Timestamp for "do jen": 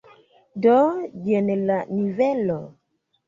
0.63-1.51